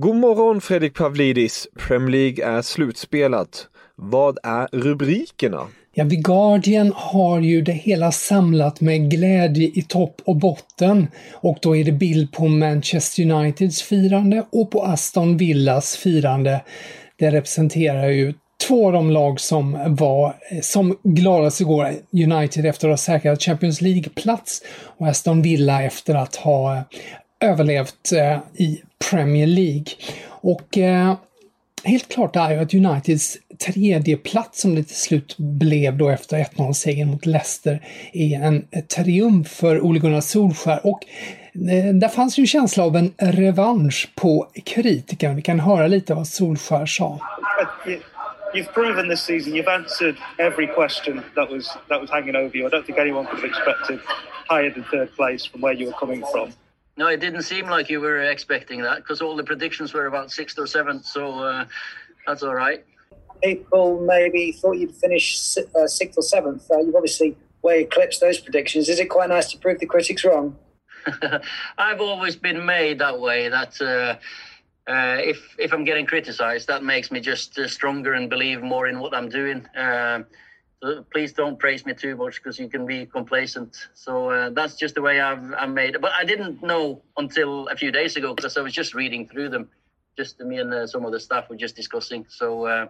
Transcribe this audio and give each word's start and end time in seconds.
God 0.00 0.16
morgon 0.16 0.60
Fredrik 0.60 0.94
Pavlidis! 0.94 1.68
Premier 1.78 2.10
League 2.10 2.44
är 2.58 2.62
slutspelat. 2.62 3.66
Vad 3.96 4.38
är 4.42 4.68
rubrikerna? 4.72 5.66
Ja, 5.94 6.08
The 6.08 6.16
Guardian 6.16 6.92
har 6.96 7.40
ju 7.40 7.62
det 7.62 7.72
hela 7.72 8.12
samlat 8.12 8.80
med 8.80 9.10
glädje 9.10 9.70
i 9.74 9.82
topp 9.82 10.22
och 10.24 10.36
botten. 10.36 11.06
Och 11.34 11.58
då 11.62 11.76
är 11.76 11.84
det 11.84 11.92
bild 11.92 12.32
på 12.32 12.48
Manchester 12.48 13.30
Uniteds 13.30 13.82
firande 13.82 14.46
och 14.50 14.70
på 14.70 14.82
Aston 14.82 15.36
Villas 15.36 15.96
firande. 15.96 16.60
Det 17.16 17.30
representerar 17.30 18.08
ju 18.08 18.34
två 18.68 18.86
av 18.86 18.92
de 18.92 19.10
lag 19.10 19.40
som 19.40 19.78
var 19.94 20.34
som 20.62 20.98
gladast 21.02 21.60
igår. 21.60 21.92
United 22.12 22.66
efter 22.66 22.88
att 22.88 22.92
ha 22.92 22.96
säkrat 22.96 23.42
Champions 23.42 23.80
League-plats 23.80 24.62
och 24.98 25.06
Aston 25.08 25.42
Villa 25.42 25.82
efter 25.82 26.14
att 26.14 26.36
ha 26.36 26.76
eh, 26.76 26.82
överlevt 27.40 28.12
eh, 28.12 28.38
i 28.64 28.82
Premier 29.10 29.46
League. 29.46 29.86
Och 30.26 30.78
eh, 30.78 31.14
helt 31.84 32.08
klart 32.08 32.36
är 32.36 32.50
ju 32.50 32.58
att 32.58 32.74
Uniteds 32.74 33.38
tredje 33.58 34.16
plats 34.16 34.60
som 34.60 34.74
det 34.74 34.82
till 34.82 34.96
slut 34.96 35.36
blev 35.38 35.96
då 35.96 36.08
efter 36.08 36.36
1-0-segern 36.36 37.08
mot 37.08 37.26
Leicester 37.26 37.82
är 38.12 38.42
en 38.42 38.66
triumf 38.94 39.48
för 39.48 39.80
Ole 39.80 39.98
Gunnar 39.98 40.20
Solskär 40.20 40.86
och 40.86 41.00
eh, 41.70 41.94
där 41.94 42.08
fanns 42.08 42.38
ju 42.38 42.40
en 42.40 42.46
känsla 42.46 42.84
av 42.84 42.96
en 42.96 43.12
revansch 43.18 44.08
på 44.14 44.50
kritikern. 44.64 45.36
Vi 45.36 45.42
kan 45.42 45.60
höra 45.60 45.86
lite 45.86 46.14
vad 46.14 46.28
Solskär 46.28 46.86
sa. 46.86 47.20
You've 48.54 48.72
proven 48.72 49.08
this 49.08 49.20
season 49.20 49.52
you've 49.52 49.74
answered 49.74 50.16
every 50.38 50.66
question 50.66 51.20
that 51.34 51.50
was 51.50 51.78
that 51.88 52.00
was 52.00 52.10
hanging 52.10 52.36
over 52.36 52.56
you. 52.56 52.66
I 52.66 52.70
don't 52.70 52.86
think 52.86 52.98
anyone 52.98 53.26
could 53.26 53.40
have 53.40 53.48
expected 53.48 53.98
higher 54.48 54.70
than 54.70 54.84
third 54.90 55.16
place 55.16 55.50
from 55.50 55.60
where 55.60 55.74
you 55.74 55.86
were 55.86 55.98
coming 56.00 56.24
from. 56.32 56.52
No, 56.98 57.06
it 57.06 57.20
didn't 57.20 57.42
seem 57.42 57.66
like 57.68 57.88
you 57.88 58.00
were 58.00 58.22
expecting 58.22 58.82
that 58.82 58.96
because 58.96 59.22
all 59.22 59.36
the 59.36 59.44
predictions 59.44 59.94
were 59.94 60.06
about 60.06 60.32
sixth 60.32 60.58
or 60.58 60.66
seventh. 60.66 61.06
So 61.06 61.38
uh, 61.38 61.64
that's 62.26 62.42
all 62.42 62.56
right. 62.56 62.84
People 63.40 64.00
maybe 64.00 64.50
thought 64.50 64.72
you'd 64.72 64.96
finish 64.96 65.56
uh, 65.56 65.86
sixth 65.86 66.18
or 66.18 66.22
seventh. 66.22 66.68
Uh, 66.68 66.80
you've 66.80 66.96
obviously 66.96 67.36
way 67.62 67.82
eclipsed 67.82 68.20
those 68.20 68.40
predictions. 68.40 68.88
Is 68.88 68.98
it 68.98 69.06
quite 69.06 69.28
nice 69.28 69.48
to 69.52 69.58
prove 69.58 69.78
the 69.78 69.86
critics 69.86 70.24
wrong? 70.24 70.56
I've 71.78 72.00
always 72.00 72.34
been 72.34 72.66
made 72.66 72.98
that 72.98 73.20
way. 73.20 73.48
That 73.48 73.80
uh, 73.80 74.90
uh, 74.90 75.18
if 75.20 75.54
if 75.56 75.72
I'm 75.72 75.84
getting 75.84 76.04
criticized, 76.04 76.66
that 76.66 76.82
makes 76.82 77.12
me 77.12 77.20
just 77.20 77.56
uh, 77.60 77.68
stronger 77.68 78.14
and 78.14 78.28
believe 78.28 78.60
more 78.60 78.88
in 78.88 78.98
what 78.98 79.14
I'm 79.14 79.28
doing. 79.28 79.64
Uh, 79.66 80.24
so 80.82 81.04
please 81.12 81.32
don't 81.32 81.58
praise 81.58 81.84
me 81.84 81.94
too 81.94 82.16
much 82.16 82.36
because 82.36 82.58
you 82.58 82.68
can 82.68 82.86
be 82.86 83.06
complacent. 83.06 83.88
So 83.94 84.30
uh, 84.30 84.50
that's 84.50 84.76
just 84.76 84.94
the 84.94 85.02
way 85.02 85.20
I've, 85.20 85.42
I'm 85.58 85.74
made. 85.74 85.96
But 86.00 86.12
I 86.12 86.24
didn't 86.24 86.62
know 86.62 87.02
until 87.16 87.66
a 87.68 87.76
few 87.76 87.90
days 87.90 88.16
ago 88.16 88.34
because 88.34 88.56
I 88.56 88.60
was 88.60 88.72
just 88.72 88.94
reading 88.94 89.26
through 89.26 89.48
them. 89.48 89.68
Just 90.16 90.40
me 90.40 90.58
and 90.58 90.72
uh, 90.72 90.86
some 90.86 91.04
of 91.04 91.12
the 91.12 91.20
staff 91.20 91.48
were 91.48 91.56
just 91.56 91.76
discussing. 91.76 92.26
So 92.28 92.66
uh, 92.66 92.86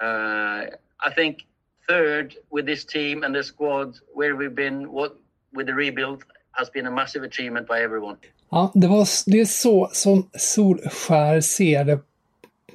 uh, 0.00 0.66
I 1.04 1.10
think 1.14 1.46
third 1.88 2.36
with 2.50 2.66
this 2.66 2.84
team 2.84 3.24
and 3.24 3.34
the 3.34 3.42
squad, 3.42 3.98
where 4.14 4.36
we've 4.36 4.54
been, 4.54 4.92
what 4.92 5.16
with 5.52 5.66
the 5.66 5.74
rebuild 5.74 6.24
has 6.52 6.70
been 6.70 6.86
a 6.86 6.90
massive 6.90 7.22
achievement 7.24 7.66
by 7.66 7.80
everyone. 7.80 8.16
Ja, 8.50 8.72
det, 8.74 8.86
var, 8.86 9.06
det 9.26 9.40
är 9.40 9.44
så 9.44 9.90
som 9.92 10.30
Solskär 10.32 11.40
ser 11.40 11.84
det 11.84 12.00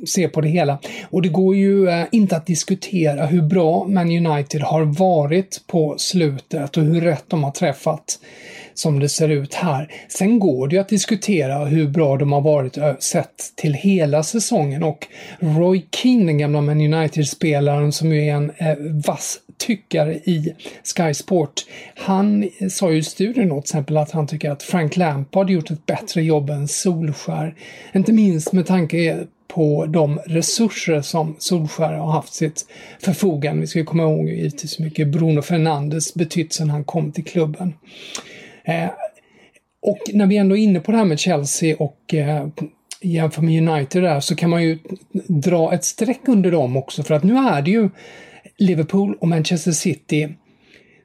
se 0.05 0.27
på 0.27 0.41
det 0.41 0.47
hela. 0.47 0.79
Och 1.09 1.21
det 1.21 1.29
går 1.29 1.55
ju 1.55 1.89
eh, 1.89 2.05
inte 2.11 2.35
att 2.37 2.45
diskutera 2.45 3.25
hur 3.25 3.41
bra 3.41 3.85
Man 3.87 4.27
United 4.27 4.61
har 4.61 4.83
varit 4.83 5.61
på 5.67 5.95
slutet 5.97 6.77
och 6.77 6.83
hur 6.83 7.01
rätt 7.01 7.25
de 7.27 7.43
har 7.43 7.51
träffat 7.51 8.19
som 8.73 8.99
det 8.99 9.09
ser 9.09 9.29
ut 9.29 9.53
här. 9.53 9.91
Sen 10.07 10.39
går 10.39 10.67
det 10.67 10.75
ju 10.75 10.81
att 10.81 10.89
diskutera 10.89 11.65
hur 11.65 11.87
bra 11.87 12.17
de 12.17 12.31
har 12.31 12.41
varit 12.41 12.77
sett 13.03 13.53
till 13.55 13.73
hela 13.73 14.23
säsongen 14.23 14.83
och 14.83 15.07
Roy 15.39 15.85
Keane, 15.91 16.25
den 16.25 16.37
gamla 16.37 16.61
Man 16.61 16.93
United-spelaren 16.93 17.91
som 17.91 18.11
ju 18.11 18.27
är 18.27 18.33
en 18.33 18.51
eh, 18.57 18.75
vass 19.07 19.39
tyckare 19.57 20.13
i 20.15 20.55
Sky 20.83 21.13
Sport. 21.13 21.65
Han 21.95 22.49
sa 22.69 22.91
ju 22.91 22.97
i 22.97 23.03
studion 23.03 23.49
till 23.49 23.57
exempel 23.57 23.97
att 23.97 24.11
han 24.11 24.27
tycker 24.27 24.51
att 24.51 24.63
Frank 24.63 24.97
Lampard 24.97 25.49
gjort 25.49 25.71
ett 25.71 25.85
bättre 25.85 26.23
jobb 26.23 26.49
än 26.49 26.67
Solskär. 26.67 27.55
Inte 27.93 28.13
minst 28.13 28.53
med 28.53 28.65
tanke 28.65 29.27
på 29.47 29.85
de 29.85 30.19
resurser 30.25 31.01
som 31.01 31.35
Solskär 31.39 31.93
har 31.93 32.11
haft 32.11 32.33
sitt 32.33 32.65
förfogande. 32.99 33.61
Vi 33.61 33.67
ska 33.67 33.79
ju 33.79 33.85
komma 33.85 34.03
ihåg 34.03 34.29
givetvis 34.29 34.79
hur 34.79 34.85
mycket 34.85 35.07
Bruno 35.07 35.41
Fernandes 35.41 36.13
betytt 36.13 36.53
sedan 36.53 36.69
han 36.69 36.83
kom 36.83 37.11
till 37.11 37.23
klubben. 37.23 37.73
Eh, 38.63 38.89
och 39.81 39.99
när 40.13 40.25
vi 40.25 40.37
ändå 40.37 40.57
är 40.57 40.61
inne 40.61 40.79
på 40.79 40.91
det 40.91 40.97
här 40.97 41.05
med 41.05 41.19
Chelsea 41.19 41.75
och 41.79 42.13
eh, 42.13 42.47
jämför 43.01 43.41
med 43.41 43.69
United 43.69 44.03
där 44.03 44.19
så 44.19 44.35
kan 44.35 44.49
man 44.49 44.63
ju 44.63 44.79
dra 45.27 45.73
ett 45.73 45.83
streck 45.83 46.21
under 46.27 46.51
dem 46.51 46.77
också 46.77 47.03
för 47.03 47.15
att 47.15 47.23
nu 47.23 47.37
är 47.37 47.61
det 47.61 47.71
ju 47.71 47.89
Liverpool 48.57 49.17
och 49.21 49.27
Manchester 49.27 49.71
City 49.71 50.29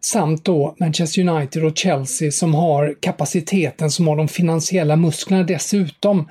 samt 0.00 0.44
då 0.44 0.76
Manchester 0.80 1.28
United 1.28 1.64
och 1.64 1.78
Chelsea 1.78 2.30
som 2.30 2.54
har 2.54 2.96
kapaciteten, 3.00 3.90
som 3.90 4.08
har 4.08 4.16
de 4.16 4.28
finansiella 4.28 4.96
musklerna 4.96 5.42
dessutom 5.42 6.28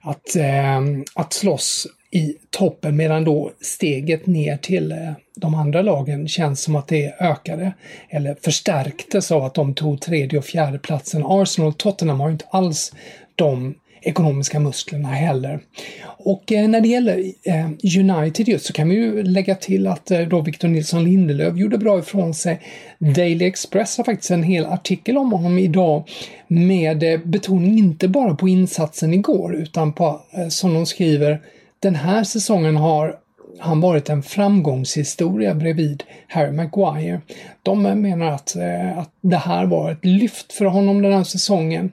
att, 0.00 0.36
eh, 0.36 0.80
att 1.14 1.32
slåss 1.32 1.86
i 2.10 2.36
toppen 2.50 2.96
medan 2.96 3.24
då 3.24 3.52
steget 3.60 4.26
ner 4.26 4.56
till 4.56 4.92
eh, 4.92 5.12
de 5.36 5.54
andra 5.54 5.82
lagen 5.82 6.28
känns 6.28 6.62
som 6.62 6.76
att 6.76 6.88
det 6.88 7.14
ökade 7.20 7.72
eller 8.08 8.36
förstärktes 8.42 9.32
av 9.32 9.44
att 9.44 9.54
de 9.54 9.74
tog 9.74 10.00
tredje 10.00 10.38
och 10.38 10.44
fjärde 10.44 10.78
platsen. 10.78 11.22
Arsenal 11.24 11.68
och 11.68 11.78
Tottenham 11.78 12.20
har 12.20 12.28
ju 12.28 12.32
inte 12.32 12.46
alls 12.50 12.92
de 13.34 13.74
ekonomiska 14.06 14.60
musklerna 14.60 15.08
heller. 15.08 15.60
Och 16.06 16.52
eh, 16.52 16.68
när 16.68 16.80
det 16.80 16.88
gäller 16.88 17.32
eh, 17.44 17.66
United 18.00 18.48
just 18.48 18.66
så 18.66 18.72
kan 18.72 18.88
vi 18.88 18.94
ju 18.94 19.22
lägga 19.22 19.54
till 19.54 19.86
att 19.86 20.10
eh, 20.10 20.20
då 20.20 20.40
Victor 20.40 20.68
Nilsson 20.68 21.04
Lindelöf 21.04 21.56
gjorde 21.56 21.78
bra 21.78 21.98
ifrån 21.98 22.34
sig. 22.34 22.60
Daily 22.98 23.44
Express 23.44 23.96
har 23.96 24.04
faktiskt 24.04 24.30
en 24.30 24.42
hel 24.42 24.66
artikel 24.66 25.18
om 25.18 25.32
honom 25.32 25.58
idag 25.58 26.08
med 26.46 27.20
betoning 27.24 27.78
inte 27.78 28.08
bara 28.08 28.34
på 28.34 28.48
insatsen 28.48 29.14
igår 29.14 29.54
utan 29.54 29.92
på, 29.92 30.20
som 30.48 30.74
de 30.74 30.86
skriver, 30.86 31.40
den 31.80 31.94
här 31.94 32.24
säsongen 32.24 32.76
har 32.76 33.16
han 33.58 33.80
varit 33.80 34.08
en 34.08 34.22
framgångshistoria 34.22 35.54
bredvid 35.54 36.02
Harry 36.28 36.52
Maguire. 36.52 37.20
De 37.62 37.82
menar 37.82 38.26
att, 38.26 38.56
att 38.96 39.10
det 39.20 39.36
här 39.36 39.66
var 39.66 39.90
ett 39.92 40.04
lyft 40.04 40.52
för 40.52 40.64
honom 40.64 41.02
den 41.02 41.12
här 41.12 41.24
säsongen 41.24 41.90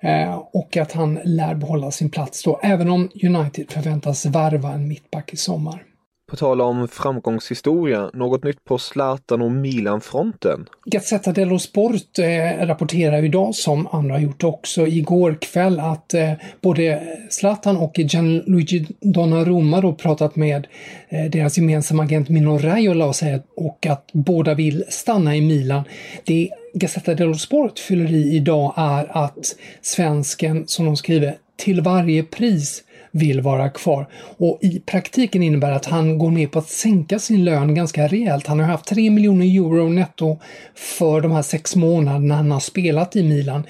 Eh, 0.00 0.34
och 0.52 0.76
att 0.76 0.92
han 0.92 1.20
lär 1.24 1.54
behålla 1.54 1.90
sin 1.90 2.10
plats 2.10 2.42
då, 2.42 2.60
även 2.62 2.90
om 2.90 3.10
United 3.22 3.70
förväntas 3.70 4.26
värva 4.26 4.72
en 4.72 4.88
mittback 4.88 5.32
i 5.32 5.36
sommar. 5.36 5.82
På 6.30 6.36
tal 6.36 6.60
om 6.60 6.88
framgångshistoria, 6.88 8.10
något 8.14 8.44
nytt 8.44 8.64
på 8.64 8.78
Zlatan 8.78 9.42
och 9.42 9.50
Milan-fronten? 9.52 10.68
Gazzetta 10.84 11.32
dello 11.32 11.58
Sport 11.58 12.18
eh, 12.18 12.66
rapporterar 12.66 13.24
idag, 13.24 13.54
som 13.54 13.86
andra 13.86 14.14
har 14.14 14.20
gjort 14.20 14.44
också, 14.44 14.86
igår 14.86 15.38
kväll 15.40 15.80
att 15.80 16.14
eh, 16.14 16.32
både 16.60 17.02
Zlatan 17.30 17.76
och 17.76 17.98
Gianluigi 17.98 18.86
Donnarumma 19.00 19.80
då 19.80 19.94
pratat 19.94 20.36
med 20.36 20.66
eh, 21.08 21.24
deras 21.24 21.56
gemensamma 21.56 22.02
agent 22.02 22.28
Mino 22.28 22.58
Raiola 22.58 23.06
och, 23.06 23.16
säger, 23.16 23.42
och 23.56 23.86
att 23.86 24.10
båda 24.12 24.54
vill 24.54 24.84
stanna 24.88 25.36
i 25.36 25.40
Milan. 25.40 25.84
Det 26.24 26.50
Gazzetta 26.74 27.14
dello 27.14 27.34
Sport 27.34 27.78
fyller 27.78 28.12
i 28.12 28.36
idag 28.36 28.74
är 28.76 29.24
att 29.24 29.56
svensken, 29.82 30.64
som 30.66 30.86
de 30.86 30.96
skriver, 30.96 31.36
till 31.56 31.80
varje 31.80 32.22
pris 32.22 32.82
vill 33.16 33.40
vara 33.40 33.68
kvar. 33.70 34.06
Och 34.38 34.58
i 34.62 34.80
praktiken 34.80 35.42
innebär 35.42 35.70
det 35.70 35.76
att 35.76 35.86
han 35.86 36.18
går 36.18 36.30
med 36.30 36.50
på 36.50 36.58
att 36.58 36.68
sänka 36.68 37.18
sin 37.18 37.44
lön 37.44 37.74
ganska 37.74 38.06
rejält. 38.06 38.46
Han 38.46 38.60
har 38.60 38.66
haft 38.66 38.86
3 38.86 39.10
miljoner 39.10 39.46
euro 39.46 39.88
netto 39.88 40.38
för 40.74 41.20
de 41.20 41.32
här 41.32 41.42
sex 41.42 41.76
månaderna 41.76 42.34
han 42.34 42.50
har 42.50 42.60
spelat 42.60 43.16
i 43.16 43.22
Milan. 43.22 43.66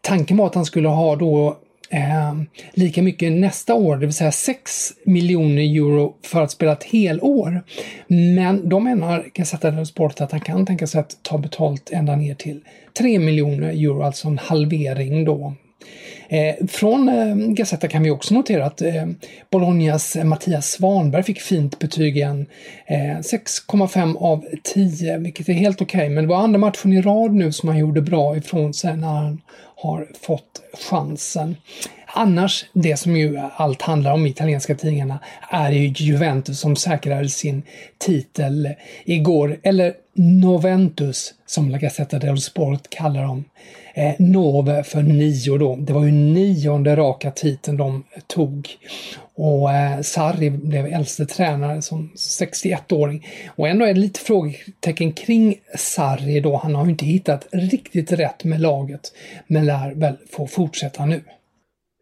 Tanken 0.00 0.36
var 0.36 0.46
att 0.46 0.54
han 0.54 0.64
skulle 0.64 0.88
ha 0.88 1.16
då 1.16 1.56
eh, 1.90 2.34
lika 2.72 3.02
mycket 3.02 3.32
nästa 3.32 3.74
år, 3.74 3.96
det 3.96 4.06
vill 4.06 4.14
säga 4.14 4.32
6 4.32 4.92
miljoner 5.04 5.62
euro 5.62 6.14
för 6.22 6.42
att 6.42 6.50
spela 6.50 6.72
ett 6.72 6.84
helår. 6.84 7.62
Men 8.08 8.68
de 8.68 8.84
menar, 8.84 9.26
Gazzetta 9.34 9.70
dello 9.70 9.86
Sport, 9.86 10.20
att 10.20 10.32
han 10.32 10.40
kan 10.40 10.66
tänka 10.66 10.86
sig 10.86 11.00
att 11.00 11.16
ta 11.22 11.38
betalt 11.38 11.90
ända 11.92 12.16
ner 12.16 12.34
till 12.34 12.60
3 12.98 13.18
miljoner 13.18 13.68
euro, 13.68 14.02
alltså 14.02 14.28
en 14.28 14.38
halvering 14.38 15.24
då 15.24 15.54
Eh, 16.28 16.66
från 16.68 17.08
eh, 17.08 17.36
Gazzetta 17.36 17.88
kan 17.88 18.02
vi 18.02 18.10
också 18.10 18.34
notera 18.34 18.66
att 18.66 18.82
eh, 18.82 19.06
Bolognas 19.50 20.16
eh, 20.16 20.24
Mattias 20.24 20.66
Svanberg 20.70 21.22
fick 21.22 21.40
fint 21.40 21.78
betyg 21.78 22.16
igen. 22.16 22.46
6,5 22.88 24.10
eh, 24.10 24.22
av 24.22 24.44
10, 24.62 25.18
vilket 25.18 25.48
är 25.48 25.52
helt 25.52 25.82
okej, 25.82 25.98
okay. 25.98 26.08
men 26.08 26.24
det 26.24 26.30
var 26.30 26.36
andra 26.36 26.58
matchen 26.58 26.92
i 26.92 27.02
rad 27.02 27.34
nu 27.34 27.52
som 27.52 27.68
han 27.68 27.78
gjorde 27.78 28.00
bra 28.00 28.36
ifrån 28.36 28.74
sig 28.74 28.96
när 28.96 29.08
han 29.08 29.40
har 29.76 30.08
fått 30.20 30.62
chansen. 30.90 31.56
Annars, 32.16 32.64
det 32.72 32.96
som 32.96 33.16
ju 33.16 33.38
allt 33.56 33.82
handlar 33.82 34.12
om 34.12 34.26
i 34.26 34.30
italienska 34.30 34.74
tidningarna, 34.74 35.18
är 35.50 35.72
ju 35.72 35.92
Juventus 35.96 36.60
som 36.60 36.76
säkrade 36.76 37.28
sin 37.28 37.62
titel 37.98 38.68
igår, 39.04 39.58
eller 39.62 39.94
Noventus 40.16 41.34
som 41.46 41.70
La 41.70 41.78
Gazzetta 41.78 42.18
dello 42.18 42.36
Sport 42.36 42.90
kallar 42.90 43.22
dem 43.22 43.44
eh, 43.94 44.14
Nove 44.18 44.84
för 44.84 45.02
nio 45.02 45.58
då. 45.58 45.76
Det 45.76 45.92
var 45.92 46.04
ju 46.04 46.12
nionde 46.12 46.96
raka 46.96 47.30
titeln 47.30 47.76
de 47.76 48.04
tog. 48.26 48.68
Och 49.34 49.72
eh, 49.72 50.00
Sarri 50.00 50.50
blev 50.50 50.86
äldste 50.86 51.26
tränare 51.26 51.82
som 51.82 52.12
61-åring. 52.16 53.26
Och 53.56 53.68
ändå 53.68 53.84
är 53.84 53.94
det 53.94 54.00
lite 54.00 54.20
frågetecken 54.20 55.12
kring 55.12 55.56
Sarri 55.76 56.40
då. 56.40 56.56
Han 56.56 56.74
har 56.74 56.84
ju 56.84 56.90
inte 56.90 57.06
hittat 57.06 57.46
riktigt 57.52 58.12
rätt 58.12 58.44
med 58.44 58.60
laget, 58.60 59.12
men 59.46 59.66
lär 59.66 59.94
väl 59.94 60.16
få 60.30 60.46
fortsätta 60.46 61.06
nu. 61.06 61.22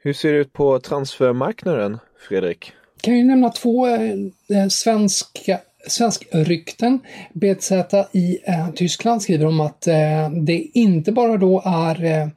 Hur 0.05 0.13
ser 0.13 0.33
det 0.33 0.39
ut 0.39 0.53
på 0.53 0.79
transfermarknaden, 0.81 1.99
Fredrik? 2.29 2.73
Kan 3.01 3.19
ju 3.19 3.25
nämna 3.25 3.49
två 3.49 3.87
eh, 3.87 4.69
svenska 4.71 5.61
Svenskrykten 5.87 6.99
BZ 7.33 7.73
i 8.13 8.39
eh, 8.45 8.71
Tyskland 8.75 9.23
skriver 9.23 9.47
om 9.47 9.61
att 9.61 9.87
eh, 9.87 10.31
det 10.31 10.71
inte 10.75 11.13
bara 11.13 11.37
då 11.37 11.63
är 11.65 12.05
eh, 12.05 12.29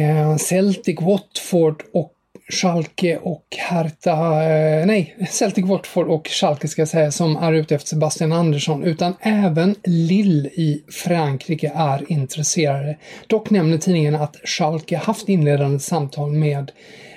eh 0.00 0.36
Celtic, 0.36 1.00
Watford 1.00 1.82
och 1.92 2.15
Schalke 2.48 3.16
och 3.16 3.46
Hertha, 3.58 4.44
eh, 4.44 4.86
nej, 4.86 5.16
Celtic, 5.30 5.64
Watford 5.64 6.06
och 6.06 6.28
Schalke 6.28 6.68
ska 6.68 6.80
jag 6.80 6.88
säga, 6.88 7.10
som 7.12 7.36
är 7.36 7.52
ute 7.52 7.74
efter 7.74 7.88
Sebastian 7.88 8.32
Andersson, 8.32 8.84
utan 8.84 9.14
även 9.20 9.74
Lille 9.84 10.48
i 10.48 10.84
Frankrike 10.88 11.72
är 11.74 12.12
intresserade. 12.12 12.96
Dock 13.26 13.50
nämner 13.50 13.78
tidningen 13.78 14.14
att 14.14 14.36
Schalke 14.44 14.96
haft 14.96 15.28
inledande 15.28 15.78
samtal 15.78 16.32
med 16.32 16.72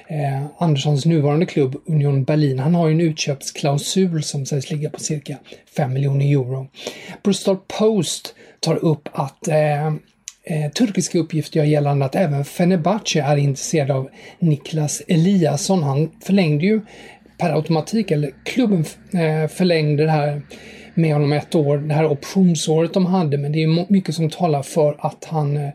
eh, 0.08 0.46
Anderssons 0.58 1.06
nuvarande 1.06 1.46
klubb 1.46 1.76
Union 1.86 2.24
Berlin. 2.24 2.60
Han 2.60 2.76
har 2.76 2.88
ju 2.88 2.94
en 2.94 3.02
utköpsklausul 3.02 4.24
som 4.24 4.46
sägs 4.46 4.72
ligga 4.72 4.90
på 4.90 5.00
cirka 5.00 5.38
5 5.78 5.94
miljoner 5.94 6.26
euro. 6.26 6.68
Bristol 7.24 7.58
Post 7.80 8.36
tar 8.60 8.76
upp 8.76 9.10
att 9.12 9.48
eh, 9.48 9.94
eh, 10.50 10.72
turkiska 10.72 11.20
uppgifter 11.20 11.60
gör 11.60 11.66
gällande 11.66 12.06
att 12.06 12.16
även 12.16 12.46
Fenerbahce 12.46 13.22
är 13.22 13.38
intresserad 13.38 13.92
av 13.92 14.10
Niklas 14.40 15.02
Eliasson. 15.08 15.84
Han 15.84 16.12
förlängde 16.24 16.66
ju 16.66 16.82
per 17.38 17.56
automatik, 17.56 18.12
eller 18.12 18.32
klubben 18.44 18.86
eh, 19.14 19.48
förlängde 19.50 20.04
det 20.04 20.12
här 20.12 20.42
med 20.94 21.14
honom 21.14 21.34
ett 21.34 21.56
år, 21.56 21.78
det 21.78 21.94
här 21.94 22.12
optionsåret 22.12 22.94
de 22.94 23.06
hade, 23.06 23.38
men 23.38 23.52
det 23.52 23.64
är 23.64 23.92
mycket 23.92 24.16
som 24.16 24.30
talar 24.30 24.64
för 24.64 24.96
att 25.00 25.26
han 25.26 25.58
eh, 25.58 25.70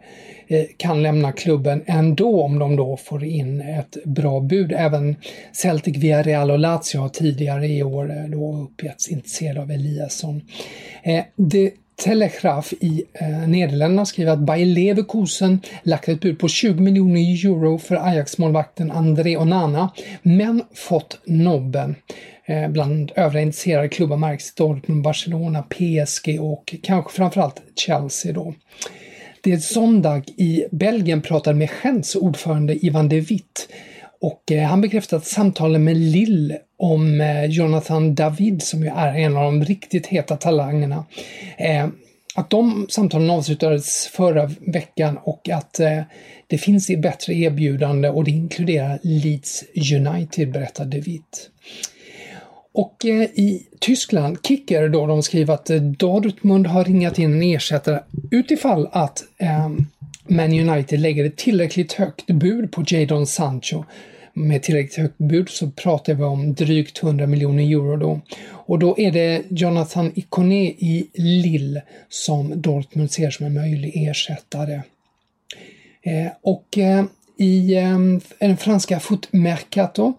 eh, 0.49 0.65
kan 0.77 1.03
lämna 1.03 1.32
klubben 1.32 1.82
ändå 1.87 2.43
om 2.43 2.59
de 2.59 2.77
då 2.77 2.97
får 2.97 3.25
in 3.25 3.61
ett 3.61 4.05
bra 4.05 4.41
bud. 4.41 4.73
Även 4.73 5.17
Celtic, 5.53 5.97
Villarreal 5.97 6.50
och 6.50 6.59
Lazio 6.59 6.99
har 6.99 7.09
tidigare 7.09 7.67
i 7.67 7.82
år 7.82 8.11
eh, 8.11 8.31
då 8.31 8.56
uppgetts 8.56 9.09
intresserade 9.09 9.61
av 9.61 9.70
Eliasson. 9.70 10.43
Eh, 11.03 11.25
det 11.37 11.73
Telegraf 11.96 12.73
i 12.81 13.05
eh, 13.12 13.49
Nederländerna 13.49 14.06
skriver 14.06 14.32
att 14.32 14.38
Bayer 14.38 14.67
Leverkusen 14.67 15.61
lagt 15.82 16.08
ett 16.08 16.20
bud 16.20 16.38
på 16.38 16.49
20 16.49 16.81
miljoner 16.81 17.20
euro 17.20 17.79
för 17.79 17.96
Ajax-målvakten 17.96 18.91
André 18.91 19.37
Onana, 19.37 19.93
men 20.23 20.62
fått 20.75 21.19
nobben. 21.25 21.94
Eh, 22.46 22.69
bland 22.69 23.12
övriga 23.17 23.43
intresserade 23.43 23.88
klubbar 23.88 24.17
märks 24.17 24.55
Dortmund, 24.55 25.02
Barcelona, 25.02 25.62
PSG 25.62 26.41
och 26.41 26.75
kanske 26.82 27.12
framförallt 27.12 27.62
Chelsea 27.76 28.32
då. 28.32 28.55
Det 29.41 29.58
Zondag 29.58 30.23
i 30.37 30.64
Belgien 30.70 31.23
pratade 31.23 31.58
med 31.58 31.70
Gens 31.82 32.17
ordförande 32.17 32.87
Ivan 32.87 33.08
de 33.08 33.20
Witt 33.20 33.69
och 34.25 34.53
eh, 34.53 34.62
han 34.62 34.81
bekräftade 34.81 35.21
att 35.21 35.26
samtalen 35.26 35.85
med 35.85 35.96
Lill 35.96 36.56
om 36.77 37.20
eh, 37.20 37.44
Jonathan 37.44 38.15
David, 38.15 38.63
som 38.63 38.82
ju 38.82 38.89
är 38.89 39.15
en 39.15 39.37
av 39.37 39.44
de 39.44 39.65
riktigt 39.65 40.06
heta 40.06 40.37
talangerna, 40.37 41.05
eh, 41.58 41.89
att 42.34 42.51
de 42.51 42.87
samtalen 42.91 43.31
avslutades 43.31 44.06
förra 44.06 44.51
veckan 44.60 45.19
och 45.22 45.48
att 45.48 45.81
det 46.46 46.58
finns 46.58 46.91
ett 46.91 47.03
bättre 47.03 47.34
erbjudande 47.34 48.08
och 48.08 48.25
det 48.25 48.31
inkluderar 48.31 48.98
Leeds 49.03 49.65
United, 49.94 50.53
berättade 50.53 50.91
De 50.91 51.01
Witt. 51.01 51.51
Och 52.72 53.05
i 53.34 53.67
Tyskland, 53.81 54.39
Kicker, 54.46 54.89
då 54.89 55.06
de 55.06 55.22
skriver 55.22 55.55
att 55.55 55.70
Dortmund 55.98 56.67
har 56.67 56.84
ringat 56.84 57.19
in 57.19 57.32
en 57.32 57.43
ersättare 57.43 58.01
utifall 58.31 58.89
att 58.93 59.25
eh, 59.39 59.69
Man 60.29 60.69
United 60.69 61.01
lägger 61.01 61.25
ett 61.25 61.37
tillräckligt 61.37 61.93
högt 61.93 62.27
bud 62.27 62.72
på 62.72 62.84
Jadon 62.87 63.27
Sancho. 63.27 63.84
Med 64.36 64.62
tillräckligt 64.62 64.96
högt 64.96 65.19
bud 65.19 65.48
så 65.48 65.70
pratar 65.70 66.14
vi 66.14 66.22
om 66.22 66.55
drygt 66.55 67.03
100 67.03 67.26
miljoner 67.26 67.62
euro 67.62 67.96
då. 67.96 68.20
Och 68.46 68.79
då 68.79 68.98
är 68.98 69.12
det 69.12 69.43
Jonathan 69.48 70.12
Ikoné 70.14 70.64
i 70.64 71.10
Lille 71.14 71.82
som 72.08 72.62
Dortmund 72.62 73.10
ser 73.10 73.31
som 73.31 73.46
en 73.46 73.55
möjlig 73.55 74.08
ersättare. 74.08 74.82
Eh, 76.03 76.32
och 76.43 76.79
eh, 76.79 77.05
i 77.38 77.74
eh, 77.74 77.98
den 78.38 78.56
franska 78.56 79.00
Foot 79.00 79.29
Mercato 79.32 80.14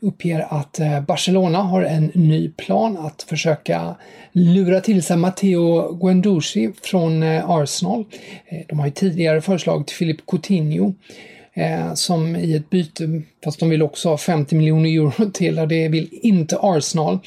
uppger 0.00 0.46
att 0.50 0.80
eh, 0.80 1.00
Barcelona 1.00 1.58
har 1.58 1.82
en 1.82 2.10
ny 2.14 2.50
plan 2.50 2.96
att 2.96 3.22
försöka 3.22 3.96
lura 4.32 4.80
till 4.80 5.02
sig 5.02 5.16
Matteo 5.16 5.94
Guendouzi 5.94 6.72
från 6.82 7.22
eh, 7.22 7.50
Arsenal. 7.50 8.04
Eh, 8.46 8.58
de 8.68 8.78
har 8.78 8.86
ju 8.86 8.92
tidigare 8.92 9.40
föreslagit 9.40 9.98
Philip 9.98 10.26
Coutinho 10.26 10.94
Eh, 11.58 11.94
som 11.94 12.36
i 12.36 12.54
ett 12.54 12.70
byte, 12.70 13.22
fast 13.44 13.60
de 13.60 13.70
vill 13.70 13.82
också 13.82 14.08
ha 14.08 14.18
50 14.18 14.54
miljoner 14.54 14.90
euro 14.90 15.30
till 15.30 15.58
och 15.58 15.68
det 15.68 15.88
vill 15.88 16.08
inte 16.12 16.58
Arsenal. 16.60 17.18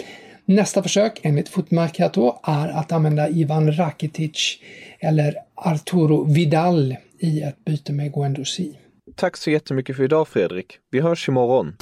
Nästa 0.45 0.83
försök 0.83 1.19
enligt 1.23 1.50
Footmercato 1.50 2.39
är 2.43 2.67
att 2.67 2.91
använda 2.91 3.29
Ivan 3.29 3.77
Rakitic 3.77 4.57
eller 5.00 5.35
Arturo 5.55 6.23
Vidal 6.23 6.95
i 7.19 7.41
ett 7.41 7.65
byte 7.65 7.93
med 7.93 8.13
Guendouzi. 8.13 8.77
Tack 9.15 9.38
så 9.38 9.51
jättemycket 9.51 9.95
för 9.95 10.03
idag 10.03 10.27
Fredrik. 10.27 10.77
Vi 10.91 11.00
hörs 11.00 11.27
imorgon. 11.27 11.75